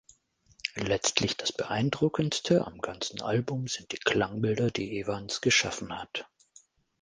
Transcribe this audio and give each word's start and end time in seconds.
Letztlich 0.79 1.37
das 1.37 1.51
Beeindruckendste 1.53 2.65
am 2.65 2.79
ganzen 2.79 3.21
Album 3.21 3.67
sind 3.67 3.91
die 3.91 3.97
Klangbilder, 3.99 4.71
die 4.71 4.97
Evans 4.99 5.41
geschaffen 5.41 5.95
hat. 5.95 6.27